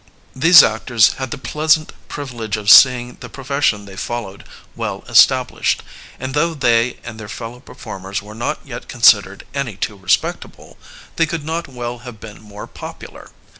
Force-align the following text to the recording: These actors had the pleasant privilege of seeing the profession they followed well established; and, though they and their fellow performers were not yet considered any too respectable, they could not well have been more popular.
These 0.35 0.63
actors 0.63 1.13
had 1.19 1.29
the 1.29 1.37
pleasant 1.37 1.93
privilege 2.07 2.57
of 2.57 2.71
seeing 2.71 3.17
the 3.19 3.29
profession 3.29 3.85
they 3.85 3.95
followed 3.95 4.45
well 4.75 5.03
established; 5.07 5.83
and, 6.19 6.33
though 6.33 6.55
they 6.55 6.97
and 7.03 7.19
their 7.19 7.29
fellow 7.29 7.59
performers 7.59 8.19
were 8.19 8.33
not 8.33 8.61
yet 8.65 8.87
considered 8.87 9.45
any 9.53 9.75
too 9.77 9.95
respectable, 9.97 10.79
they 11.17 11.27
could 11.27 11.45
not 11.45 11.67
well 11.67 11.99
have 11.99 12.19
been 12.19 12.41
more 12.41 12.65
popular. 12.65 13.29